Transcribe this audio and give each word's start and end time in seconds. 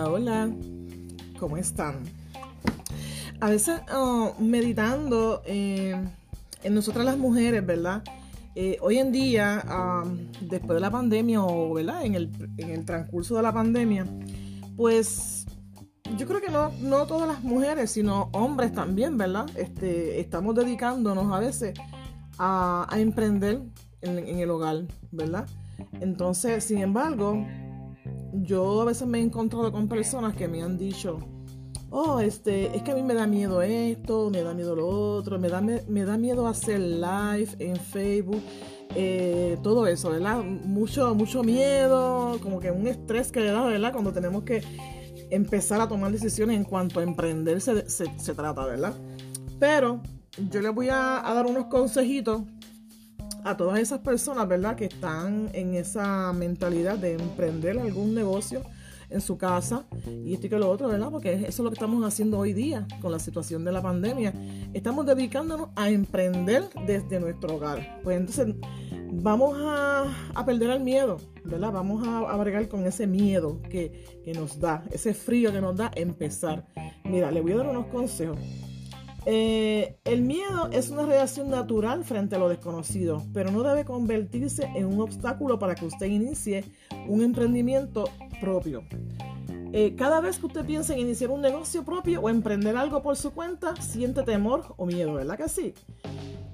Hola, 0.00 0.12
hola. 0.12 0.50
¿Cómo 1.38 1.58
están? 1.58 2.04
A 3.38 3.50
veces 3.50 3.82
oh, 3.92 4.34
meditando 4.38 5.42
eh, 5.44 5.94
en 6.62 6.74
nosotras 6.74 7.04
las 7.04 7.18
mujeres, 7.18 7.66
¿verdad? 7.66 8.02
Eh, 8.54 8.78
hoy 8.80 8.96
en 8.96 9.12
día, 9.12 9.62
después 10.40 10.76
de 10.76 10.80
la 10.80 10.90
pandemia 10.90 11.42
o 11.42 11.74
¿verdad? 11.74 12.02
En, 12.06 12.14
el, 12.14 12.30
en 12.56 12.70
el 12.70 12.86
transcurso 12.86 13.36
de 13.36 13.42
la 13.42 13.52
pandemia, 13.52 14.06
pues 14.74 15.44
yo 16.16 16.26
creo 16.26 16.40
que 16.40 16.50
no, 16.50 16.70
no 16.80 17.06
todas 17.06 17.28
las 17.28 17.42
mujeres, 17.42 17.90
sino 17.90 18.30
hombres 18.32 18.72
también, 18.72 19.18
¿verdad? 19.18 19.50
Este, 19.54 20.18
estamos 20.18 20.54
dedicándonos 20.54 21.30
a 21.30 21.40
veces 21.40 21.74
a, 22.38 22.88
emprender 22.96 23.60
en, 24.00 24.18
en, 24.18 24.38
el 24.38 24.48
hogar, 24.48 24.84
¿verdad? 25.10 25.46
Entonces, 26.00 26.64
sin 26.64 26.78
embargo, 26.78 27.44
yo 28.32 28.82
a 28.82 28.84
veces 28.84 29.06
me 29.06 29.18
he 29.18 29.22
encontrado 29.22 29.70
con 29.72 29.88
personas 29.88 30.34
que 30.34 30.48
me 30.48 30.62
han 30.62 30.78
dicho, 30.78 31.18
oh, 31.90 32.20
este, 32.20 32.74
es 32.76 32.82
que 32.82 32.92
a 32.92 32.94
mí 32.94 33.02
me 33.02 33.14
da 33.14 33.26
miedo 33.26 33.62
esto, 33.62 34.30
me 34.30 34.42
da 34.42 34.54
miedo 34.54 34.74
lo 34.74 34.88
otro, 34.88 35.38
me 35.38 35.48
da, 35.48 35.60
me, 35.60 36.04
da 36.04 36.16
miedo 36.16 36.46
hacer 36.46 36.80
live 36.80 37.50
en 37.58 37.76
Facebook, 37.76 38.42
eh, 38.94 39.58
todo 39.62 39.86
eso, 39.86 40.10
¿verdad? 40.10 40.42
Mucho, 40.42 41.14
mucho 41.14 41.42
miedo, 41.42 42.38
como 42.42 42.60
que 42.60 42.70
un 42.70 42.86
estrés 42.86 43.30
que 43.32 43.40
le 43.40 43.50
da, 43.50 43.64
¿verdad? 43.64 43.92
Cuando 43.92 44.12
tenemos 44.12 44.44
que 44.44 44.62
empezar 45.30 45.80
a 45.80 45.88
tomar 45.88 46.10
decisiones 46.10 46.56
en 46.56 46.64
cuanto 46.64 47.00
a 47.00 47.02
emprender 47.02 47.60
se, 47.60 47.88
se, 47.88 48.34
trata, 48.34 48.64
¿verdad? 48.66 48.94
Pero 49.58 50.02
yo 50.50 50.60
les 50.60 50.74
voy 50.74 50.88
a 50.88 51.22
dar 51.22 51.46
unos 51.46 51.66
consejitos 51.66 52.42
a 53.50 53.56
todas 53.56 53.80
esas 53.80 54.00
personas, 54.00 54.46
¿verdad? 54.48 54.76
Que 54.76 54.86
están 54.86 55.50
en 55.52 55.74
esa 55.74 56.32
mentalidad 56.32 56.98
de 56.98 57.14
emprender 57.14 57.78
algún 57.78 58.14
negocio 58.14 58.62
en 59.10 59.20
su 59.20 59.36
casa 59.36 59.86
y 60.06 60.34
esto 60.34 60.46
y 60.46 60.50
que 60.50 60.58
lo 60.58 60.70
otro, 60.70 60.88
¿verdad? 60.88 61.10
Porque 61.10 61.32
eso 61.32 61.46
es 61.46 61.58
lo 61.58 61.70
que 61.70 61.74
estamos 61.74 62.04
haciendo 62.04 62.38
hoy 62.38 62.52
día 62.52 62.86
con 63.00 63.10
la 63.10 63.18
situación 63.18 63.64
de 63.64 63.72
la 63.72 63.82
pandemia. 63.82 64.32
Estamos 64.72 65.04
dedicándonos 65.04 65.70
a 65.74 65.90
emprender 65.90 66.68
desde 66.86 67.18
nuestro 67.18 67.56
hogar. 67.56 68.00
Pues 68.04 68.18
entonces 68.18 68.54
vamos 69.12 69.56
a, 69.60 70.06
perder 70.46 70.70
el 70.70 70.80
miedo, 70.80 71.18
¿verdad? 71.44 71.72
Vamos 71.72 72.06
a, 72.06 72.18
a 72.20 72.36
bregar 72.36 72.68
con 72.68 72.86
ese 72.86 73.08
miedo 73.08 73.60
que, 73.68 74.22
que 74.24 74.32
nos 74.32 74.60
da, 74.60 74.84
ese 74.92 75.12
frío 75.12 75.52
que 75.52 75.60
nos 75.60 75.76
da 75.76 75.90
empezar. 75.96 76.66
Mira, 77.04 77.32
le 77.32 77.40
voy 77.40 77.52
a 77.52 77.56
dar 77.56 77.66
unos 77.66 77.86
consejos. 77.86 78.38
Eh, 79.26 79.98
el 80.04 80.22
miedo 80.22 80.68
es 80.72 80.90
una 80.90 81.04
reacción 81.04 81.50
natural 81.50 82.04
frente 82.04 82.36
a 82.36 82.38
lo 82.38 82.48
desconocido, 82.48 83.22
pero 83.34 83.50
no 83.50 83.62
debe 83.62 83.84
convertirse 83.84 84.70
en 84.74 84.86
un 84.86 85.00
obstáculo 85.00 85.58
para 85.58 85.74
que 85.74 85.84
usted 85.84 86.06
inicie 86.06 86.64
un 87.06 87.22
emprendimiento 87.22 88.08
propio. 88.40 88.84
Eh, 89.72 89.94
cada 89.96 90.20
vez 90.20 90.38
que 90.38 90.46
usted 90.46 90.64
piensa 90.64 90.94
en 90.94 91.00
iniciar 91.00 91.30
un 91.30 91.42
negocio 91.42 91.84
propio 91.84 92.20
o 92.22 92.28
emprender 92.28 92.76
algo 92.76 93.02
por 93.02 93.16
su 93.16 93.32
cuenta, 93.32 93.76
siente 93.76 94.22
temor 94.22 94.74
o 94.76 94.86
miedo, 94.86 95.14
¿verdad 95.14 95.36
que 95.36 95.48
sí? 95.48 95.74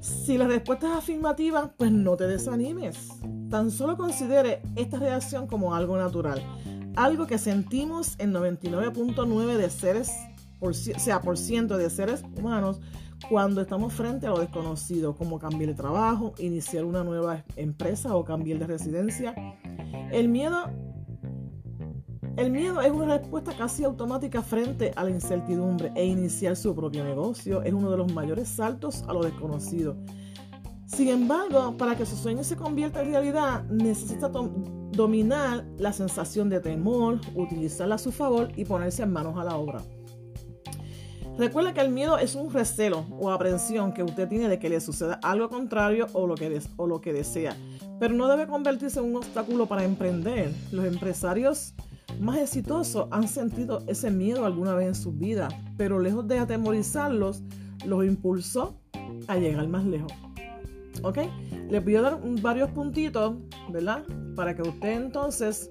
Si 0.01 0.37
la 0.37 0.47
respuesta 0.47 0.89
es 0.89 0.99
afirmativa, 0.99 1.73
pues 1.77 1.91
no 1.91 2.17
te 2.17 2.27
desanimes. 2.27 3.09
Tan 3.49 3.71
solo 3.71 3.97
considere 3.97 4.61
esta 4.75 4.99
reacción 4.99 5.47
como 5.47 5.75
algo 5.75 5.97
natural, 5.97 6.43
algo 6.95 7.27
que 7.27 7.39
sentimos 7.39 8.17
en 8.19 8.35
99.9 8.35 9.57
de 9.57 9.71
seres 9.71 10.13
por, 10.59 10.75
sea 10.75 11.21
por 11.21 11.39
ciento 11.39 11.77
de 11.77 11.91
seres 11.91 12.23
humanos 12.37 12.81
cuando 13.31 13.61
estamos 13.61 13.93
frente 13.93 14.27
a 14.27 14.31
lo 14.31 14.39
desconocido, 14.39 15.15
como 15.17 15.39
cambiar 15.39 15.71
de 15.71 15.75
trabajo, 15.75 16.35
iniciar 16.39 16.85
una 16.85 17.03
nueva 17.03 17.45
empresa 17.57 18.15
o 18.15 18.25
cambiar 18.25 18.59
de 18.59 18.67
residencia. 18.67 19.35
El 20.13 20.29
miedo, 20.29 20.71
el 22.37 22.51
miedo 22.51 22.81
es 22.83 22.93
una 22.93 23.19
respuesta 23.19 23.57
casi 23.57 23.85
automática 23.85 24.43
frente 24.43 24.93
a 24.95 25.05
la 25.05 25.11
incertidumbre 25.11 25.93
e 25.95 26.05
iniciar 26.05 26.57
su 26.57 26.75
propio 26.75 27.05
negocio 27.05 27.63
es 27.63 27.73
uno 27.73 27.91
de 27.91 27.97
los 27.97 28.13
mayores 28.13 28.49
saltos 28.49 29.03
a 29.09 29.13
lo 29.13 29.23
desconocido. 29.23 29.97
Sin 30.87 31.09
embargo, 31.09 31.77
para 31.77 31.97
que 31.97 32.07
su 32.07 32.17
sueño 32.17 32.45
se 32.45 32.57
convierta 32.57 33.03
en 33.03 33.11
realidad, 33.11 33.65
necesita 33.65 34.29
dominar 34.29 35.67
la 35.79 35.93
sensación 35.93 36.49
de 36.49 36.61
temor, 36.61 37.21
utilizarla 37.35 37.97
a 37.97 37.99
su 37.99 38.13
favor 38.13 38.53
y 38.55 38.65
ponerse 38.65 39.03
en 39.03 39.13
manos 39.13 39.37
a 39.37 39.45
la 39.45 39.57
obra. 39.57 39.83
Recuerda 41.39 41.75
que 41.75 41.83
el 41.83 41.91
miedo 41.91 42.17
es 42.17 42.35
un 42.35 42.51
recelo 42.51 43.05
o 43.11 43.31
aprensión 43.31 43.93
que 43.93 44.03
usted 44.03 44.27
tiene 44.27 44.49
de 44.49 44.59
que 44.59 44.71
le 44.71 44.81
suceda 44.81 45.21
algo 45.23 45.51
contrario 45.51 46.07
o 46.15 46.27
lo 46.27 46.35
que, 46.35 46.61
o 46.77 46.87
lo 46.87 47.03
que 47.03 47.13
desea, 47.13 47.55
pero 48.01 48.15
no 48.15 48.27
debe 48.27 48.47
convertirse 48.47 49.01
en 49.01 49.07
un 49.07 49.17
obstáculo 49.17 49.67
para 49.67 49.85
emprender. 49.85 50.51
Los 50.73 50.87
empresarios 50.87 51.75
más 52.21 52.39
exitosos 52.39 53.09
han 53.11 53.29
sentido 53.29 53.85
ese 53.87 54.11
miedo 54.11 54.47
alguna 54.47 54.75
vez 54.75 54.89
en 54.89 54.95
su 54.95 55.13
vida, 55.13 55.49
pero 55.77 55.99
lejos 55.99 56.27
de 56.27 56.39
atemorizarlos, 56.39 57.43
los 57.85 58.07
impulsó 58.07 58.81
a 59.29 59.37
llegar 59.37 59.69
más 59.69 59.85
lejos. 59.85 60.13
¿Ok? 61.03 61.19
Les 61.69 61.85
voy 61.85 61.97
a 61.97 62.03
dar 62.03 62.21
varios 62.41 62.71
puntitos, 62.71 63.37
¿verdad? 63.71 64.05
Para 64.35 64.57
que 64.57 64.63
usted 64.63 64.97
entonces 64.97 65.71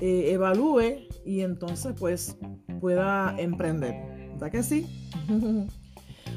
eh, 0.00 0.32
evalúe 0.32 1.06
y 1.26 1.42
entonces 1.42 1.94
pues 1.98 2.38
pueda 2.80 3.34
emprender. 3.38 4.15
¿Verdad 4.36 4.50
que 4.50 4.62
sí? 4.62 4.86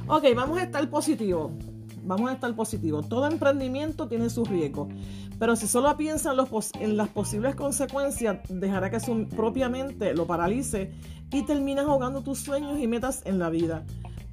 ok, 0.07 0.23
vamos 0.33 0.57
a 0.57 0.63
estar 0.63 0.89
positivo. 0.89 1.51
Vamos 2.03 2.29
a 2.29 2.33
estar 2.33 2.55
positivo. 2.55 3.03
Todo 3.03 3.27
emprendimiento 3.27 4.07
tiene 4.07 4.29
sus 4.29 4.47
riesgos. 4.47 4.87
Pero 5.37 5.57
si 5.57 5.67
solo 5.67 5.95
piensa 5.97 6.33
en, 6.79 6.97
las 6.97 7.09
posibles 7.09 7.55
consecuencias, 7.55 8.39
dejará 8.47 8.89
que 8.89 9.01
su 9.01 9.27
propia 9.27 9.67
mente 9.67 10.13
lo 10.13 10.25
paralice 10.25 10.93
y 11.29 11.43
terminas 11.43 11.88
ahogando 11.88 12.21
tus 12.21 12.39
sueños 12.39 12.79
y 12.79 12.88
metas 12.88 13.21
en 13.25 13.38
la 13.38 13.49
vida. 13.49 13.83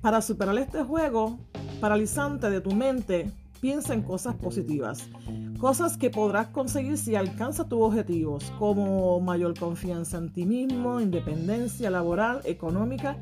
Para 0.00 0.22
superar 0.22 0.56
este 0.58 0.84
juego 0.84 1.38
paralizante 1.80 2.48
de 2.50 2.60
tu 2.60 2.70
mente, 2.70 3.32
piensa 3.66 3.94
en 3.94 4.02
cosas 4.02 4.36
positivas. 4.36 5.10
Cosas 5.58 5.96
que 5.96 6.08
podrás 6.08 6.46
conseguir 6.50 6.96
si 6.96 7.16
alcanzas 7.16 7.68
tus 7.68 7.80
objetivos, 7.80 8.52
como 8.60 9.18
mayor 9.20 9.58
confianza 9.58 10.18
en 10.18 10.32
ti 10.32 10.46
mismo, 10.46 11.00
independencia 11.00 11.90
laboral, 11.90 12.42
económica, 12.44 13.16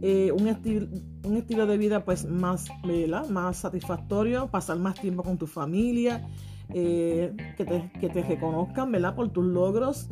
eh, 0.00 0.32
un, 0.32 0.48
estilo 0.48 1.66
de 1.66 1.76
vida 1.76 2.06
pues 2.06 2.24
más, 2.24 2.68
más 3.28 3.58
satisfactorio, 3.58 4.46
pasar 4.46 4.78
más 4.78 4.94
tiempo 4.98 5.22
con 5.22 5.36
tu 5.36 5.46
familia, 5.46 6.26
eh, 6.70 7.36
que, 7.58 7.64
te, 7.66 7.92
que, 8.00 8.08
te, 8.08 8.22
reconozcan 8.22 8.90
¿verdad? 8.90 9.14
por 9.14 9.28
tus 9.28 9.44
logros. 9.44 10.08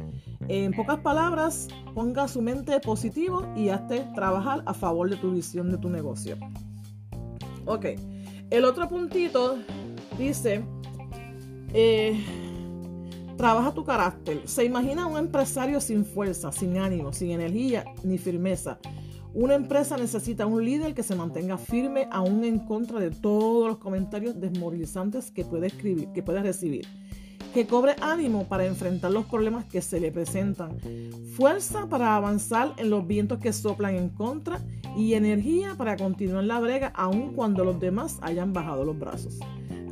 En 0.48 0.74
pocas 0.74 0.98
palabras, 0.98 1.69
ponga 1.94 2.28
su 2.28 2.42
mente 2.42 2.78
positivo 2.80 3.50
y 3.56 3.70
hazte 3.70 4.06
trabajar 4.14 4.62
a 4.66 4.74
favor 4.74 5.08
de 5.08 5.16
tu 5.16 5.30
visión 5.30 5.70
de 5.70 5.78
tu 5.78 5.88
negocio. 5.88 6.36
Ok, 7.64 7.86
el 8.50 8.65
otro 8.65 8.88
puntito 8.88 9.59
dice 10.19 10.62
eh, 11.72 12.21
trabaja 13.37 13.72
tu 13.72 13.84
carácter. 13.84 14.43
Se 14.44 14.65
imagina 14.65 15.06
un 15.06 15.16
empresario 15.16 15.81
sin 15.81 16.05
fuerza, 16.05 16.53
sin 16.53 16.77
ánimo, 16.78 17.12
sin 17.12 17.31
energía 17.31 17.84
ni 18.03 18.19
firmeza. 18.19 18.78
Una 19.33 19.55
empresa 19.55 19.97
necesita 19.97 20.44
un 20.44 20.65
líder 20.65 20.93
que 20.93 21.05
se 21.05 21.15
mantenga 21.15 21.56
firme 21.56 22.09
aún 22.11 22.43
en 22.44 22.59
contra 22.59 22.99
de 22.99 23.11
todos 23.11 23.69
los 23.69 23.78
comentarios 23.78 24.41
desmoralizantes 24.41 25.31
que 25.31 25.44
puede 25.44 25.69
escribir, 25.69 26.09
que 26.12 26.22
puede 26.22 26.43
recibir. 26.43 26.87
Que 27.55 27.66
cobre 27.66 27.97
ánimo 28.00 28.44
para 28.47 28.65
enfrentar 28.65 29.11
los 29.11 29.27
problemas 29.27 29.65
que 29.65 29.83
se 29.83 29.99
le 29.99 30.12
presentan. 30.12 30.78
Fuerza 31.37 31.88
para 31.88 32.15
avanzar 32.15 32.75
en 32.77 32.91
los 32.91 33.05
vientos 33.06 33.41
que 33.41 33.53
soplan 33.53 33.97
en 33.97 34.09
contra 34.09 34.61
y 34.97 35.15
energía 35.15 35.75
para 35.77 35.97
continuar 35.97 36.44
la 36.44 36.61
brega 36.61 36.93
aun 36.94 37.34
cuando 37.34 37.65
los 37.65 37.81
demás 37.81 38.19
hayan 38.23 38.52
bajado 38.52 38.85
los 38.85 38.97
brazos. 38.97 39.41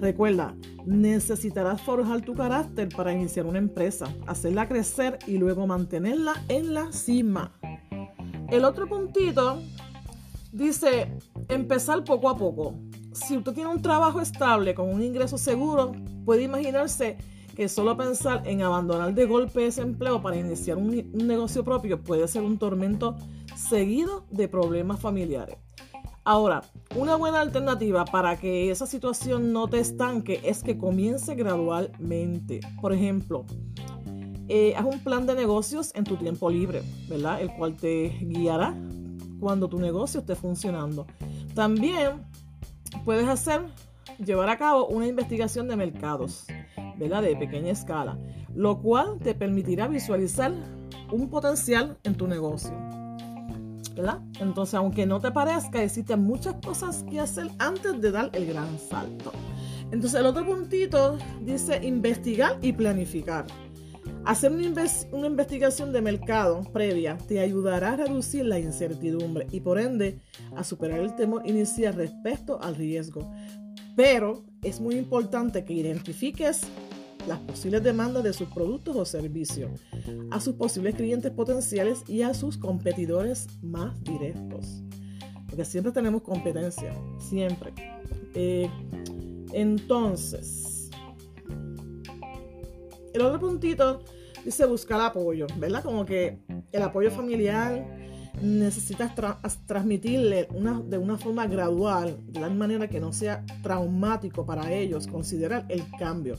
Recuerda, 0.00 0.55
necesitarás 0.87 1.82
forjar 1.82 2.20
tu 2.20 2.34
carácter 2.34 2.88
para 2.94 3.12
iniciar 3.12 3.46
una 3.46 3.58
empresa, 3.58 4.06
hacerla 4.28 4.69
crecer 4.69 5.19
y 5.26 5.38
luego 5.38 5.66
mantenerla 5.66 6.34
en 6.49 6.75
la 6.75 6.93
cima. 6.93 7.58
El 8.49 8.64
otro 8.64 8.87
puntito 8.88 9.61
dice 10.52 11.12
empezar 11.49 12.04
poco 12.04 12.28
a 12.28 12.37
poco. 12.37 12.75
Si 13.12 13.37
usted 13.37 13.52
tiene 13.52 13.70
un 13.70 13.82
trabajo 13.82 14.20
estable 14.20 14.76
con 14.76 14.88
un 14.88 15.02
ingreso 15.02 15.37
seguro, 15.37 15.93
puede 16.25 16.44
imaginarse 16.44 17.19
que 17.58 17.69
solo 17.69 17.96
pensar 17.96 18.46
en 18.46 18.62
abandonar 18.62 19.12
de 19.14 19.26
golpe 19.26 19.66
ese 19.66 19.82
empleo 19.82 20.22
para 20.22 20.37
iniciar 20.37 20.76
un, 20.76 20.90
un 21.12 21.26
negocio 21.26 21.64
propio 21.64 22.00
puede 22.00 22.28
ser 22.28 22.43
un 22.43 22.56
tormento 22.56 23.16
seguido 23.56 24.25
de 24.31 24.46
problemas 24.46 25.00
familiares. 25.00 25.56
Ahora, 26.22 26.62
una 26.94 27.16
buena 27.16 27.40
alternativa 27.40 28.05
para 28.05 28.38
que 28.38 28.70
esa 28.70 28.87
situación 28.87 29.52
no 29.52 29.66
te 29.66 29.81
estanque 29.81 30.40
es 30.44 30.62
que 30.62 30.78
comience 30.78 31.34
gradualmente. 31.34 32.60
Por 32.81 32.93
ejemplo, 32.93 33.44
eh, 34.46 34.75
haz 34.76 34.84
un 34.84 35.00
plan 35.00 35.26
de 35.26 35.34
negocios 35.34 35.90
en 35.96 36.04
tu 36.04 36.14
tiempo 36.16 36.50
libre, 36.50 36.84
¿verdad? 37.08 37.43
El 37.43 37.52
cual 37.54 37.75
te 37.75 38.11
guiará 38.20 38.76
cuando 39.40 39.69
tu 39.69 39.81
negocio 39.81 40.20
esté 40.20 40.37
funcionando. 40.37 41.08
También 41.56 42.25
puedes 43.04 43.26
hacer, 43.26 43.62
llevar 44.25 44.49
a 44.49 44.58
cabo 44.58 44.87
una 44.87 45.08
investigación 45.08 45.66
de 45.66 45.75
mercados, 45.75 46.46
De 46.98 47.36
pequeña 47.36 47.72
escala, 47.72 48.19
lo 48.54 48.80
cual 48.80 49.19
te 49.22 49.34
permitirá 49.34 49.88
visualizar 49.88 50.52
un 51.12 51.28
potencial 51.28 51.96
en 52.04 52.14
tu 52.14 52.26
negocio. 52.26 52.72
¿verdad? 53.98 54.20
Entonces, 54.40 54.75
aunque 54.75 55.06
no 55.06 55.20
te 55.20 55.32
parezca, 55.32 55.82
existen 55.82 56.22
muchas 56.22 56.54
cosas 56.64 57.04
que 57.10 57.19
hacer 57.19 57.48
antes 57.58 58.00
de 58.00 58.12
dar 58.12 58.30
el 58.32 58.46
gran 58.46 58.78
salto. 58.78 59.32
Entonces, 59.90 60.20
el 60.20 60.26
otro 60.26 60.46
puntito 60.46 61.19
dice 61.40 61.84
investigar 61.84 62.58
y 62.62 62.72
planificar. 62.72 63.46
Hacer 64.25 64.52
una, 64.52 65.26
investigación 65.26 65.92
de 65.92 66.02
mercado 66.02 66.62
previa 66.72 67.16
te 67.16 67.40
ayudará 67.40 67.92
a 67.92 67.96
reducir 67.96 68.44
la 68.44 68.58
incertidumbre 68.58 69.46
y 69.50 69.60
por 69.60 69.80
ende 69.80 70.20
a 70.54 70.64
superar 70.64 71.00
el 71.00 71.14
temor 71.16 71.46
inicial 71.46 71.94
respecto 71.94 72.60
al 72.60 72.76
riesgo. 72.76 73.30
Pero 73.96 74.44
es 74.62 74.81
muy 74.81 74.96
importante 74.96 75.64
que 75.64 75.72
identifiques 75.72 76.62
las 77.26 77.38
posibles 77.40 77.82
demandas 77.82 78.25
de 78.25 78.32
sus 78.32 78.49
productos 78.49 78.96
o 78.96 79.05
servicios, 79.05 79.70
a 80.31 80.40
sus 80.40 80.55
posibles 80.55 80.94
clientes 80.94 81.31
potenciales 81.31 82.02
y 82.08 82.22
a 82.22 82.32
sus 82.32 82.56
competidores 82.56 83.46
más 83.62 84.02
directos. 84.02 84.82
Porque 85.46 85.64
siempre 85.64 85.93
tenemos 85.93 86.22
competencia, 86.22 86.94
siempre. 87.19 87.72
Eh, 88.34 88.70
entonces, 89.52 90.90
el 93.12 93.20
otro 93.22 93.40
puntito 93.40 94.02
dice 94.44 94.64
buscar 94.66 95.00
apoyo, 95.00 95.46
¿verdad? 95.56 95.82
Como 95.82 96.04
que 96.04 96.38
el 96.72 96.82
apoyo 96.82 97.11
familiar 97.11 98.07
necesitas 98.43 99.12
transmitirle 99.67 100.49
una, 100.55 100.81
de 100.81 100.99
una 100.99 101.19
forma 101.19 101.46
gradual, 101.46 102.19
de 102.26 102.40
la 102.40 102.49
manera 102.50 102.88
que 102.88 103.00
no 103.00 103.12
sea 103.12 103.44
traumático 103.62 104.44
para 104.44 104.73
ellos 104.73 105.06
considerar 105.06 105.67
el 105.69 105.85
cambio. 105.99 106.37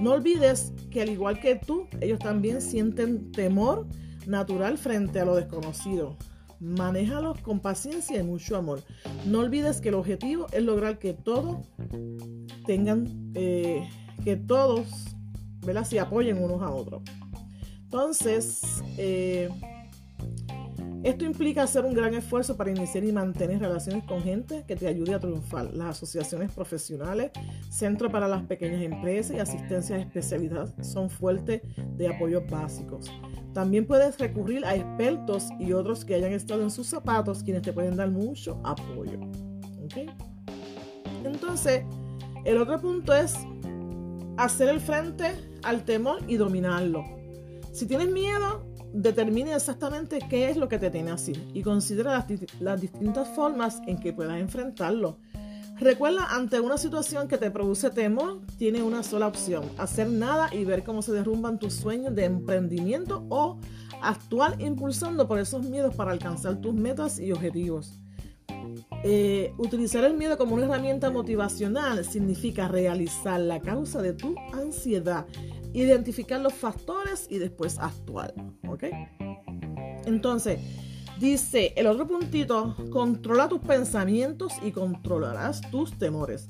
No 0.00 0.12
olvides 0.12 0.72
que 0.90 1.02
al 1.02 1.08
igual 1.08 1.40
que 1.40 1.56
tú, 1.56 1.88
ellos 2.00 2.18
también 2.18 2.60
sienten 2.60 3.32
temor 3.32 3.86
natural 4.26 4.78
frente 4.78 5.20
a 5.20 5.24
lo 5.24 5.34
desconocido. 5.34 6.16
Manéjalos 6.60 7.40
con 7.40 7.60
paciencia 7.60 8.18
y 8.18 8.22
mucho 8.22 8.56
amor. 8.56 8.82
No 9.26 9.40
olvides 9.40 9.80
que 9.80 9.88
el 9.90 9.94
objetivo 9.94 10.46
es 10.52 10.62
lograr 10.62 10.98
que 10.98 11.14
todos 11.14 11.58
tengan, 12.66 13.32
eh, 13.34 13.88
que 14.24 14.36
todos, 14.36 14.86
¿verdad? 15.64 15.84
Se 15.84 16.00
apoyen 16.00 16.42
unos 16.42 16.62
a 16.62 16.70
otros. 16.70 17.02
Entonces, 17.84 18.82
eh, 18.98 19.48
esto 21.04 21.24
implica 21.24 21.62
hacer 21.62 21.84
un 21.84 21.94
gran 21.94 22.14
esfuerzo 22.14 22.56
para 22.56 22.70
iniciar 22.70 23.04
y 23.04 23.12
mantener 23.12 23.60
relaciones 23.60 24.04
con 24.04 24.20
gente 24.20 24.64
que 24.66 24.74
te 24.74 24.88
ayude 24.88 25.14
a 25.14 25.20
triunfar. 25.20 25.72
Las 25.72 25.96
asociaciones 25.96 26.50
profesionales, 26.50 27.30
Centro 27.70 28.10
para 28.10 28.26
las 28.26 28.42
Pequeñas 28.44 28.82
Empresas 28.82 29.36
y 29.36 29.38
Asistencia 29.38 29.96
de 29.96 30.02
Especialidad 30.02 30.68
son 30.82 31.08
fuertes 31.08 31.62
de 31.96 32.08
apoyos 32.08 32.42
básicos. 32.50 33.10
También 33.54 33.86
puedes 33.86 34.18
recurrir 34.18 34.64
a 34.64 34.74
expertos 34.74 35.48
y 35.58 35.72
otros 35.72 36.04
que 36.04 36.14
hayan 36.14 36.32
estado 36.32 36.62
en 36.62 36.70
sus 36.70 36.88
zapatos, 36.88 37.42
quienes 37.42 37.62
te 37.62 37.72
pueden 37.72 37.96
dar 37.96 38.10
mucho 38.10 38.60
apoyo. 38.64 39.20
Entonces, 41.24 41.84
el 42.44 42.58
otro 42.58 42.80
punto 42.80 43.14
es 43.14 43.34
hacer 44.36 44.68
el 44.68 44.80
frente 44.80 45.32
al 45.62 45.84
temor 45.84 46.22
y 46.28 46.36
dominarlo. 46.36 47.04
Si 47.72 47.86
tienes 47.86 48.10
miedo, 48.10 48.67
determine 48.92 49.54
exactamente 49.54 50.18
qué 50.28 50.50
es 50.50 50.56
lo 50.56 50.68
que 50.68 50.78
te 50.78 50.90
tiene 50.90 51.10
así 51.10 51.32
y 51.54 51.62
considera 51.62 52.26
las, 52.60 52.80
distintas 52.80 53.28
formas 53.28 53.80
en 53.86 53.98
que 53.98 54.12
puedas 54.12 54.40
enfrentarlo. 54.40 55.18
Recuerda, 55.78 56.26
ante 56.30 56.58
una 56.58 56.76
situación 56.76 57.28
que 57.28 57.38
te 57.38 57.52
produce 57.52 57.90
temor, 57.90 58.40
tiene 58.56 58.82
una 58.82 59.04
sola 59.04 59.28
opción, 59.28 59.64
hacer 59.78 60.08
nada 60.08 60.52
y 60.52 60.64
ver 60.64 60.82
cómo 60.82 61.02
se 61.02 61.12
derrumban 61.12 61.60
tus 61.60 61.74
sueños 61.74 62.16
de 62.16 62.24
emprendimiento 62.24 63.24
o 63.28 63.60
actuar 64.02 64.60
impulsando 64.60 65.28
por 65.28 65.38
esos 65.38 65.64
miedos 65.64 65.94
para 65.94 66.10
alcanzar 66.10 66.60
tus 66.60 66.74
metas 66.74 67.20
y 67.20 67.30
objetivos. 67.30 68.00
Eh, 69.04 69.52
utilizar 69.58 70.02
el 70.02 70.14
miedo 70.14 70.36
como 70.36 70.56
una 70.56 70.64
herramienta 70.64 71.10
motivacional 71.10 72.04
significa 72.04 72.66
realizar 72.66 73.38
la 73.38 73.60
causa 73.60 74.02
de 74.02 74.12
tu 74.12 74.34
ansiedad 74.52 75.26
identificar 75.72 76.40
los 76.40 76.54
factores 76.54 77.26
y 77.28 77.38
después 77.38 77.78
actuar. 77.78 78.34
¿Ok? 78.68 78.84
Entonces, 80.06 80.60
dice 81.18 81.72
el 81.76 81.86
otro 81.86 82.06
puntito, 82.06 82.76
controla 82.90 83.48
tus 83.48 83.60
pensamientos 83.60 84.52
y 84.62 84.70
controlarás 84.70 85.60
tus 85.70 85.92
temores. 85.98 86.46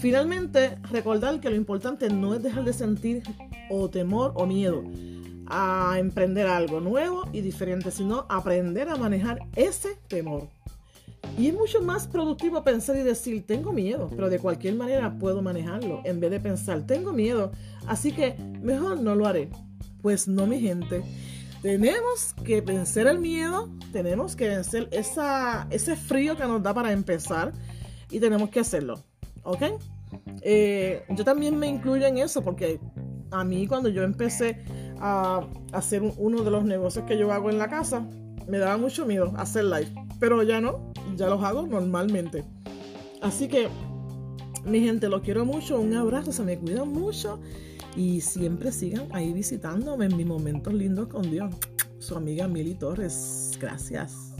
Finalmente, 0.00 0.78
recordar 0.90 1.40
que 1.40 1.50
lo 1.50 1.56
importante 1.56 2.08
no 2.08 2.34
es 2.34 2.42
dejar 2.42 2.64
de 2.64 2.72
sentir 2.72 3.22
o 3.70 3.88
temor 3.90 4.32
o 4.34 4.46
miedo 4.46 4.82
a 5.46 5.96
emprender 5.98 6.46
algo 6.46 6.80
nuevo 6.80 7.28
y 7.32 7.42
diferente, 7.42 7.90
sino 7.90 8.26
aprender 8.28 8.88
a 8.88 8.96
manejar 8.96 9.40
ese 9.54 9.96
temor. 10.08 10.48
Y 11.42 11.48
es 11.48 11.54
mucho 11.54 11.82
más 11.82 12.06
productivo 12.06 12.62
pensar 12.62 12.94
y 12.94 13.02
decir, 13.02 13.44
tengo 13.44 13.72
miedo, 13.72 14.08
pero 14.14 14.30
de 14.30 14.38
cualquier 14.38 14.76
manera 14.76 15.18
puedo 15.18 15.42
manejarlo, 15.42 16.00
en 16.04 16.20
vez 16.20 16.30
de 16.30 16.38
pensar, 16.38 16.86
tengo 16.86 17.12
miedo, 17.12 17.50
así 17.88 18.12
que 18.12 18.36
mejor 18.62 19.00
no 19.00 19.16
lo 19.16 19.26
haré. 19.26 19.50
Pues 20.02 20.28
no, 20.28 20.46
mi 20.46 20.60
gente. 20.60 21.02
Tenemos 21.60 22.32
que 22.44 22.60
vencer 22.60 23.08
el 23.08 23.18
miedo, 23.18 23.68
tenemos 23.90 24.36
que 24.36 24.50
vencer 24.50 24.88
esa, 24.92 25.66
ese 25.70 25.96
frío 25.96 26.36
que 26.36 26.44
nos 26.44 26.62
da 26.62 26.72
para 26.72 26.92
empezar 26.92 27.52
y 28.08 28.20
tenemos 28.20 28.48
que 28.50 28.60
hacerlo. 28.60 29.00
¿Ok? 29.42 29.62
Eh, 30.42 31.04
yo 31.08 31.24
también 31.24 31.58
me 31.58 31.66
incluyo 31.66 32.06
en 32.06 32.18
eso 32.18 32.42
porque 32.42 32.78
a 33.32 33.42
mí 33.42 33.66
cuando 33.66 33.88
yo 33.88 34.04
empecé 34.04 34.64
a 35.00 35.44
hacer 35.72 36.02
uno 36.18 36.44
de 36.44 36.52
los 36.52 36.62
negocios 36.62 37.04
que 37.04 37.18
yo 37.18 37.32
hago 37.32 37.50
en 37.50 37.58
la 37.58 37.66
casa, 37.66 38.06
me 38.46 38.58
daba 38.58 38.76
mucho 38.76 39.06
miedo 39.06 39.32
hacer 39.36 39.64
live, 39.64 39.92
pero 40.20 40.42
ya 40.44 40.60
no, 40.60 40.91
ya 41.16 41.28
los 41.28 41.42
hago 41.42 41.66
normalmente. 41.66 42.44
Así 43.20 43.48
que, 43.48 43.68
mi 44.64 44.80
gente, 44.80 45.08
los 45.08 45.22
quiero 45.22 45.44
mucho, 45.44 45.80
un 45.80 45.94
abrazo, 45.94 46.32
se 46.32 46.42
me 46.42 46.58
cuidan 46.58 46.88
mucho 46.88 47.40
y 47.96 48.20
siempre 48.20 48.72
sigan 48.72 49.08
ahí 49.12 49.32
visitándome 49.32 50.06
en 50.06 50.16
mis 50.16 50.26
momentos 50.26 50.72
lindos 50.72 51.08
con 51.08 51.22
Dios. 51.30 51.54
Su 51.98 52.16
amiga 52.16 52.48
Mili 52.48 52.74
Torres, 52.74 53.52
gracias. 53.60 54.32